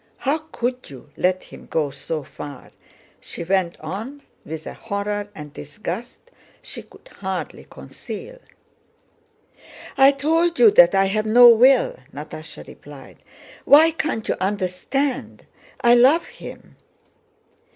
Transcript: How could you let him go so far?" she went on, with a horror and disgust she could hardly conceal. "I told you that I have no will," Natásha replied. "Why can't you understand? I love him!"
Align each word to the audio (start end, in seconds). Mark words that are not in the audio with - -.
How 0.17 0.39
could 0.51 0.89
you 0.89 1.11
let 1.15 1.43
him 1.43 1.67
go 1.69 1.91
so 1.91 2.23
far?" 2.23 2.71
she 3.19 3.43
went 3.43 3.79
on, 3.79 4.23
with 4.43 4.65
a 4.65 4.73
horror 4.73 5.29
and 5.35 5.53
disgust 5.53 6.31
she 6.63 6.81
could 6.81 7.07
hardly 7.19 7.67
conceal. 7.69 8.39
"I 9.99 10.11
told 10.11 10.57
you 10.57 10.71
that 10.71 10.95
I 10.95 11.05
have 11.05 11.27
no 11.27 11.49
will," 11.49 11.99
Natásha 12.11 12.67
replied. 12.67 13.19
"Why 13.63 13.91
can't 13.91 14.27
you 14.27 14.37
understand? 14.41 15.45
I 15.81 15.93
love 15.93 16.25
him!" 16.25 16.77